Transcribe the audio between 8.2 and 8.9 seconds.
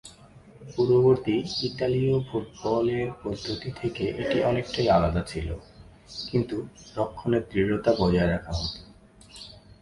রাখা হত।